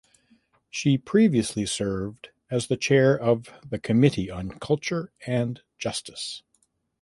She 0.71 0.97
previously 0.97 1.67
served 1.67 2.29
as 2.49 2.65
the 2.65 2.75
chair 2.75 3.15
of 3.15 3.53
the 3.63 3.77
Committee 3.77 4.31
on 4.31 4.49
Culture 4.49 5.13
and 5.27 5.61
Justice. 5.77 6.41